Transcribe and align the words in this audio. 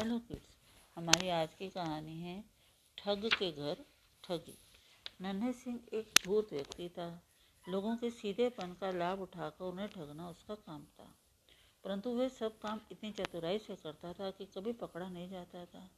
Hello 0.00 0.18
kids, 0.18 0.52
हमारी 0.96 1.28
आज 1.28 1.54
की 1.54 1.68
कहानी 1.68 2.20
है 2.20 2.34
ठग 2.98 3.24
के 3.34 3.50
घर 3.52 3.82
ठगी। 4.24 4.54
नन्हे 5.22 5.52
सिंह 5.52 5.80
एक 5.92 6.12
धूर्त 6.24 6.52
व्यक्ति 6.52 6.88
था। 6.88 7.08
लोगों 7.64 7.94
के 7.96 8.10
सीधेपन 8.10 8.72
का 8.80 8.90
लाभ 8.90 9.20
उठाकर 9.20 9.64
उन्हें 9.64 9.88
ठगना 9.88 10.28
उसका 10.28 10.54
काम 10.54 10.84
था। 10.98 11.08
परंतु 11.84 12.10
वह 12.10 12.28
सब 12.28 12.58
काम 12.58 12.80
इतनी 12.92 13.10
चतुराई 13.12 13.58
से 13.58 13.76
करता 13.76 14.12
था 14.12 14.30
कि 14.30 14.44
कभी 14.44 14.72
पकड़ा 14.72 15.08
नहीं 15.08 15.28
जाता 15.30 15.64
था। 15.64 15.88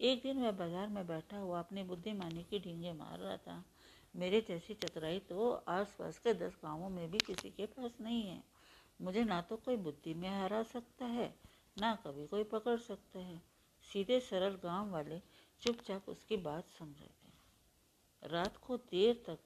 एक 0.00 0.22
दिन 0.22 0.42
वह 0.42 0.50
बाज़ार 0.50 0.88
में 0.88 1.06
बैठा 1.06 1.38
हुआ 1.38 1.58
अपनी 1.58 1.82
बुद्धिमानी 1.82 2.42
की 2.42 2.58
ढींगे 2.58 2.92
मार 2.92 3.18
रहा 3.18 3.36
था। 3.36 3.62
मेरे 4.14 4.44
जैसी 4.48 4.74
चतुराई 4.74 5.18
तो 5.18 5.50
आसपास 5.70 6.18
के 6.18 6.34
दस 6.34 6.58
गाँवों 6.64 6.90
में 6.90 7.10
भी 7.10 7.18
किसी 7.18 7.50
के 7.50 7.66
पास 7.66 7.96
नहीं 8.00 8.22
है। 8.22 8.42
मुझे 9.00 9.24
ना 9.24 9.40
तो 9.40 9.56
कोई 9.56 9.76
बुद्धि 9.76 10.14
में 10.14 10.30
हरा 10.30 10.62
सकता 10.62 11.04
है 11.04 11.34
ना 11.78 11.94
कभी 11.96 12.26
कोई 12.26 12.44
पकड़ 12.44 12.76
सकता 12.78 13.18
है। 13.18 13.42
सीधे 13.92 14.20
सरल 14.20 14.54
गाँव 14.54 14.90
वाले 14.90 15.20
चुपचाप 15.62 16.08
उसकी 16.08 16.36
बात 16.36 16.66
रहे 16.82 17.06
थे 17.06 17.32
रात 18.22 18.56
को 18.56 18.76
देर 18.76 19.24
तक 19.26 19.38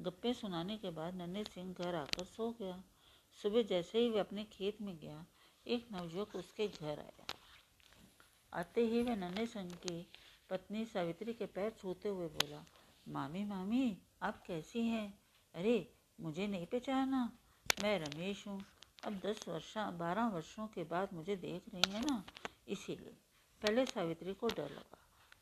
गप्पे 0.00 0.34
सुनाने 0.34 0.78
के 0.78 0.90
बाद 0.90 1.14
नन्हे 1.14 1.44
सिंह 1.44 1.74
घर 1.74 1.94
आकर 1.94 2.24
सो 2.24 2.50
गया। 2.50 2.84
सुबह 3.42 3.62
जैसे 3.62 3.98
ही 3.98 4.10
वह 4.10 4.20
अपने 4.20 4.44
खेत 4.44 4.82
में 4.82 4.98
गया, 4.98 5.26
एक 5.66 5.88
नवयुवक 5.92 6.36
उसके 6.36 6.68
घर 6.68 6.98
आया। 6.98 7.26
आते 8.54 8.86
ही 8.86 9.02
वह 9.02 9.16
नन्हे 9.16 9.46
सिंह 9.46 9.70
की 9.70 10.06
पत्नी 10.50 10.84
सावित्री 10.84 11.34
के 11.34 11.46
पैर 11.46 11.70
छूते 11.70 12.08
हुए 12.08 12.26
बोला, 12.26 12.64
मामी 13.08 13.44
मामी, 13.44 13.98
आप 14.22 14.42
कैसी 14.46 14.82
हैं? 14.86 15.18
अरे, 15.54 15.94
मुझे 16.20 16.46
नहीं 16.46 16.66
पहचाना। 16.66 17.32
मैं 17.82 17.98
रमेश 17.98 18.46
हूँ। 18.46 18.60
अब 19.04 19.20
दस 19.24 19.44
वर्षा, 19.48 19.90
बारह 19.90 20.28
वर्षों 20.28 20.66
के 20.66 20.84
बाद 20.84 21.12
मुझे 21.12 21.36
देख 21.36 21.74
रही 21.74 21.90
है 21.90 22.00
ना, 22.06 22.22
इसीलिए। 22.68 23.16
पहले 23.62 23.84
सावित्री 23.86 24.34
को 24.34 24.48
डर 24.48 24.70
लगा, 24.70 24.98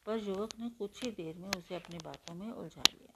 पर 0.07 0.19
युवक 0.19 0.59
ने 0.59 0.69
कुछ 0.71 1.03
ही 1.05 1.11
देर 1.11 1.37
में 1.37 1.49
उसे 1.49 1.75
अपनी 1.75 1.99
बातों 1.99 2.35
में 2.35 2.51
उलझा 2.51 2.83
लिया। 2.93 3.13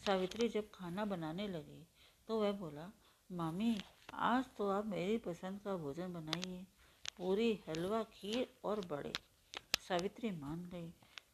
सावित्री 0.00 0.48
जब 0.48 0.70
खाना 0.70 1.04
बनाने 1.04 1.48
लगी 1.48 1.86
तो 2.28 2.40
वह 2.40 2.52
बोला, 2.52 2.90
मामी, 3.30 3.76
आज 4.14 4.44
तो 4.58 4.68
आप 4.68 4.86
मेरी 4.86 5.18
पसंद 5.18 5.60
का 5.60 5.76
भोजन 5.76 6.12
बनाइए, 6.12 6.64
पूरी 7.16 7.52
हलवा, 7.68 8.02
खीर 8.02 8.48
और 8.64 8.80
बड़े। 8.86 9.12
सावित्री 9.88 10.30
मान 10.30 10.64
गई। 10.68 10.90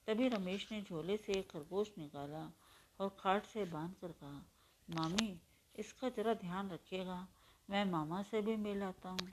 तभी 0.06 0.28
रमेश 0.28 0.72
ने 0.72 0.82
झोले 0.82 1.16
से 1.16 1.32
एक 1.32 1.50
खरगोश 1.50 1.90
निकाला 1.98 2.52
और 3.00 3.16
खाट 3.20 3.46
से 3.46 3.64
बाँध 3.64 3.94
कर 4.02 4.12
कहा, 4.12 4.42
मामी, 4.88 5.40
इसका 5.76 6.08
जरा 6.08 6.34
ध्यान 6.34 6.70
रखिएगा 6.70 7.26
मैं 7.70 7.84
मामा 7.84 8.22
से 8.22 8.40
भी 8.42 8.56
मिल 8.56 8.82
आता 8.82 9.08
हूँ। 9.08 9.32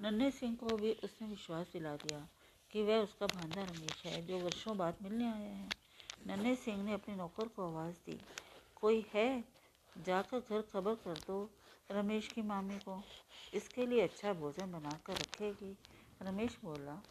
नन्हे 0.00 0.30
सिंह 0.30 0.56
को 0.56 0.76
भी 0.76 0.92
उसने 1.04 1.28
विश्वास 1.28 1.66
दिला 1.72 1.96
दिया 1.96 2.28
कि 2.70 2.82
वह 2.82 2.96
उसका 2.96 3.26
भांजा 3.26 3.62
रमेश 3.62 4.02
है, 4.06 4.26
जो 4.26 4.38
वर्षों 4.38 4.76
बाद 4.76 4.96
मिलने 5.02 5.24
आया 5.24 5.50
है। 5.50 5.68
नन्हे 6.26 6.56
सिंह 6.56 6.82
ने 6.82 6.92
अपने 6.92 7.16
नौकर 7.16 7.48
को 7.48 7.66
आवाज़ 7.66 7.94
दी, 7.94 8.20
कोई 8.76 9.04
है? 9.14 9.44
जाकर 9.98 10.38
घर 10.38 10.60
खबर 10.60 10.94
कर 10.94 11.14
दो 11.14 11.50
रमेश 11.90 12.28
की 12.28 12.42
मामी 12.42 12.78
को। 12.78 13.02
इसके 13.54 13.86
लिए 13.86 14.00
अच्छा 14.00 14.32
भोजन 14.32 14.72
बना 14.72 15.00
कर 15.06 15.12
रखेगी। 15.12 15.76
रमेश 16.22 16.58
बोला, 16.64 17.02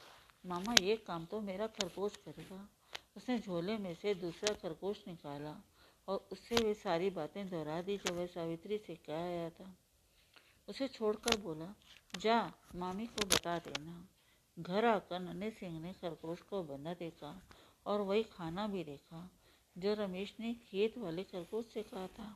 मामा, 0.46 0.74
ये 0.74 0.96
काम 0.96 1.26
तो 1.26 1.42
मेरा 1.42 1.68
खरगोश 1.68 2.16
करेगा। 2.16 2.68
उसने 3.18 3.40
झोले 3.40 3.78
में 3.78 3.94
से 3.96 4.16
दूसरा 4.16 4.54
खरगोश 4.54 5.04
निकाला 5.08 5.56
और 6.08 6.28
उससे 6.32 6.56
वे 6.56 6.74
सारी 6.74 7.10
बातें 7.10 7.50
दोहरा 7.50 7.82
दी 7.82 7.98
जो 7.98 8.14
वह 8.14 8.26
सावित्री 8.26 8.78
से 8.78 8.96
कह 8.96 9.14
आया 9.14 9.50
था। 9.50 9.76
उसे 10.72 10.88
छोड़कर 10.88 11.38
बोला, 11.38 11.66
जा, 12.20 12.52
मामी 12.76 13.06
को 13.06 13.26
बता 13.26 13.58
देना। 13.60 13.94
घर 14.58 14.86
आकर 14.86 15.20
नन्हे 15.20 15.50
सिंह 15.52 15.80
ने 15.80 15.92
खरगोश 15.94 16.42
को 16.42 16.62
बंधा 16.64 16.94
देखा 16.94 17.32
और 17.86 18.02
वही 18.02 18.24
खाना 18.24 18.68
भी 18.68 18.84
देखा, 18.84 19.30
जो 19.76 19.94
रमेश 19.94 20.34
ने 20.40 20.54
खेत 20.62 20.98
वाले 20.98 21.24
खरगोश 21.24 21.66
से 21.66 21.82
कहा 21.84 22.08
था। 22.08 22.28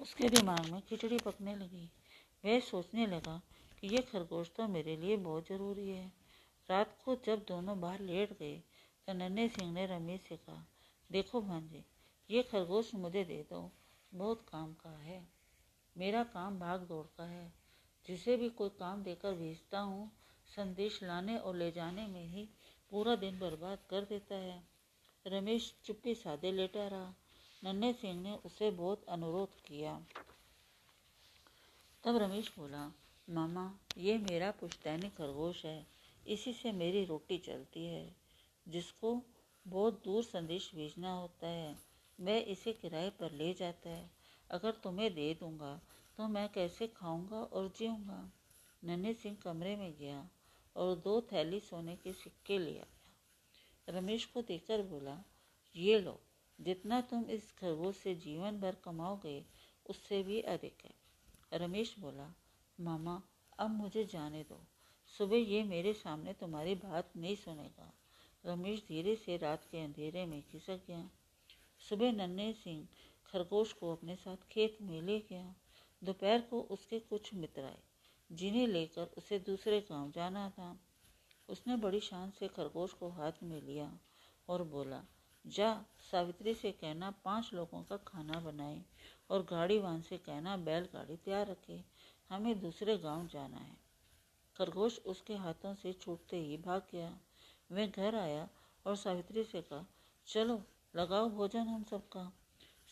उसके 0.00 0.28
दिमाग 0.28 0.68
में 0.70 0.80
खिचड़ी 0.80 1.18
पकने 1.18 1.54
लगी। 1.56 1.84
वह 2.44 2.60
सोचने 2.60 3.06
लगा 3.06 3.40
कि 3.80 3.88
यह 3.88 4.04
खरगोश 4.12 4.50
तो 4.56 4.66
मेरे 4.68 4.96
लिए 4.96 5.16
बहुत 5.16 5.48
ज़रूरी 5.48 5.88
है। 5.88 6.06
रात 6.68 6.96
को 7.04 7.16
जब 7.26 7.44
दोनों 7.48 7.80
बाहर 7.80 8.00
लेट 8.00 8.38
गए 8.38 8.56
तो 9.08 9.12
नन्हे 9.12 9.48
सिंह 9.48 9.72
ने 9.72 9.86
रमेश 9.86 10.20
से 10.28 10.36
कहा, 10.36 10.64
देखो 11.10 11.40
भांजे, 11.42 11.84
ये 12.30 12.42
खरगोश 12.42 12.94
मुझे 12.94 13.24
दे 13.24 13.42
दो, 13.50 13.70
बहुत 14.12 14.46
काम 14.48 14.72
का 14.74 14.90
है। 14.98 15.37
मेरा 15.96 16.24
काम 16.24 16.58
भाग 16.58 16.80
दौड़ 16.80 17.06
का 17.06 17.24
है। 17.24 17.52
जिसे 18.06 18.36
भी 18.36 18.48
कोई 18.48 18.68
काम 18.68 19.02
देकर 19.02 19.34
भेजता 19.34 19.80
हूँ, 19.80 20.12
संदेश 20.56 21.02
लाने 21.02 21.38
और 21.38 21.56
ले 21.56 21.72
जाने 21.72 22.06
में 22.06 22.24
ही 22.24 22.48
पूरा 22.90 23.16
दिन 23.16 23.38
बर्बाद 23.38 23.78
कर 23.90 24.04
देता 24.04 24.34
है। 24.34 24.68
रमेश 25.26 25.74
चुप्पी 25.84 26.14
सादे 26.14 26.52
लेटा 26.52 26.88
रहा। 26.88 27.14
नन्हे 27.64 27.92
सिंह 27.92 28.22
ने 28.22 28.36
उसे 28.36 28.70
बहुत 28.70 29.04
अनुरोध 29.04 29.60
किया। 29.60 30.06
तब 32.04 32.16
रमेश 32.16 32.52
बोला, 32.58 32.92
मामा, 33.30 33.78
ये 33.98 34.18
मेरा 34.18 34.50
पुश्तैनी 34.50 35.10
खरगोश 35.10 35.64
है। 35.64 35.86
इसी 36.26 36.52
से 36.52 36.72
मेरी 36.72 37.04
रोटी 37.04 37.38
चलती 37.38 37.86
है। 37.86 38.16
जिसको 38.68 39.22
बहुत 39.68 40.04
दूर 40.04 40.24
संदेश 40.24 40.74
भेजना 40.74 41.12
होता 41.12 41.46
है 41.46 41.78
वह 42.20 42.38
इसे 42.38 42.72
किराए 42.72 43.10
पर 43.10 43.32
ले 43.32 43.54
जाता 43.54 43.90
है। 43.90 44.17
अगर 44.50 44.70
तुम्हें 44.70 45.14
दे 45.14 45.34
दूँगा 45.34 45.80
तो 46.16 46.28
मैं 46.28 46.48
कैसे 46.48 46.86
खाऊँगा 46.86 47.36
और 47.36 47.68
जीऊँगा? 47.68 48.32
नन्हे 48.84 49.14
सिंह 49.14 49.36
कमरे 49.36 49.76
में 49.76 49.96
गया 49.98 50.30
और 50.76 50.96
दो 50.96 51.20
थैली 51.20 51.60
सोने 51.60 51.96
के 51.96 52.12
सिक्के 52.12 52.58
ले 52.58 52.78
आया। 52.78 52.86
रमेश 53.88 54.24
को 54.24 54.42
देकर 54.42 54.82
बोला, 54.82 55.24
ये 55.76 56.00
लो, 56.00 56.20
जितना 56.60 57.00
तुम 57.00 57.24
इस 57.24 57.52
खरगोश 57.52 57.96
से 57.96 58.14
जीवन 58.14 58.60
भर 58.60 58.74
कमाओगे, 58.74 59.44
उससे 59.86 60.22
भी 60.22 60.40
अधिक 60.40 60.78
है। 60.84 60.94
रमेश 61.58 61.98
बोला, 61.98 62.34
मामा, 62.80 63.22
अब 63.58 63.70
मुझे 63.70 64.04
जाने 64.04 64.42
दो। 64.42 64.66
सुबह 65.18 65.36
ये 65.36 65.62
मेरे 65.62 65.92
सामने 65.92 66.32
तुम्हारी 66.32 66.74
बात 66.74 67.16
नहीं 67.16 67.36
सुनेगा। 67.36 67.92
रमेश 68.46 68.84
धीरे 68.88 69.16
से 69.16 69.36
रात 69.36 69.64
के 69.70 69.80
अंधेरे 69.80 70.26
में 70.26 70.42
खिसक 70.42 70.80
गया। 70.86 71.10
सुबह 71.88 72.12
नन्हे 72.12 72.52
सिंह 72.52 72.88
खरगोश 73.32 73.72
को 73.72 73.92
अपने 73.92 74.16
साथ 74.16 74.36
खेत 74.50 74.78
में 74.82 75.02
ले 75.02 75.20
गया। 75.20 75.54
दोपहर 76.04 76.40
को 76.40 76.60
उसके 76.60 76.98
कुछ 77.00 77.34
मित्र 77.34 77.62
आए, 77.62 77.78
जिन्हें 78.32 78.66
लेकर 78.66 79.04
उसे 79.18 79.38
दूसरे 79.38 79.80
गाँव 79.80 80.10
जाना 80.10 80.50
था। 80.50 80.80
उसने 81.48 81.76
बड़ी 81.76 82.00
शान 82.00 82.30
से 82.30 82.48
खरगोश 82.48 82.92
को 82.92 83.08
हाथ 83.08 83.32
में 83.42 83.62
लिया 83.62 83.98
और 84.48 84.62
बोला, 84.62 85.04
जा, 85.46 85.84
सावित्री 86.10 86.54
से 86.54 86.72
कहना, 86.72 87.10
पाँच 87.10 87.50
लोगों 87.54 87.82
का 87.82 87.96
खाना 87.96 88.40
बनाए 88.40 88.82
और 89.30 89.42
गाड़ी 89.42 89.78
वान 89.78 90.02
से 90.02 90.18
कहना, 90.18 90.56
बैलगाड़ी 90.56 91.16
तैयार 91.16 91.46
रखे, 91.46 91.84
हमें 92.30 92.60
दूसरे 92.60 92.98
गाँव 92.98 93.26
जाना 93.26 93.56
है। 93.56 93.76
खरगोश 94.56 94.98
उसके 94.98 95.34
हाथों 95.34 95.74
से 95.74 95.92
छूटते 95.92 96.36
ही 96.36 96.56
भाग 96.56 96.82
गया। 96.92 97.18
वह 97.72 97.86
घर 97.86 98.14
आया 98.14 98.48
और 98.86 98.96
सावित्री 98.96 99.44
से 99.44 99.62
कहा, 99.62 99.86
चलो, 100.26 100.62
लगाओ 100.96 101.28
भोजन 101.30 101.68
हम 101.68 101.84
सबका। 101.84 102.32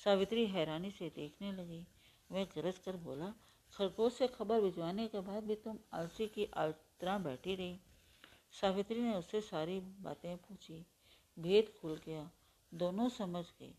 सावित्री 0.05 0.47
हैरानी 0.47 0.91
से 0.91 1.09
देखने 1.17 1.53
लगी। 1.53 1.85
वह 2.31 2.45
गरज 2.45 2.79
कर 2.79 2.97
बोला, 2.97 3.33
खरगोश 3.75 4.13
से 4.13 4.29
खबर 4.29 4.61
भिजवाने 4.61 5.07
के 5.09 5.21
बाद 5.21 5.45
भी 5.45 5.55
तुम 5.55 5.79
आलसी 5.93 6.27
की 6.29 6.47
तरह 7.01 7.19
बैठी 7.19 7.55
रही 7.55 7.79
सावित्री 8.61 9.01
ने 9.01 9.15
उससे 9.15 9.41
सारी 9.41 9.79
बातें 9.81 10.37
पूछी। 10.39 10.85
भेद 11.39 11.73
खुल 11.81 11.97
गया। 12.07 12.31
दोनों 12.75 13.09
समझ 13.09 13.45
गए। 13.61 13.73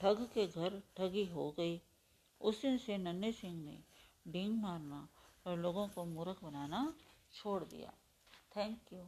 ठग 0.00 0.26
के 0.34 0.46
घर 0.46 0.80
ठगी 0.96 1.24
हो 1.26 1.50
गई। 1.50 1.80
उस 2.40 2.62
दिन 2.62 2.78
से 2.78 2.96
नन्हे 2.98 3.32
सिंह 3.32 3.64
ने 3.64 3.78
डींग 4.28 4.62
मारना 4.62 5.08
और 5.46 5.58
लोगों 5.58 5.88
को 5.88 6.04
मूर्ख 6.04 6.44
बनाना 6.44 6.94
छोड़ 7.34 7.62
दिया। 7.64 7.92
Thank 8.56 8.92
you 8.92 9.06